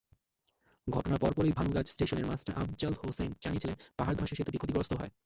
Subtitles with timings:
[0.87, 5.11] ঘটনার পরপরই ভানুগাছ স্টেশনের মাস্টার আফজাল হোসেন জানিয়েছিলেন, পাহাড় ধসে সেতুটি ক্ষতিগ্রস্ত হয়।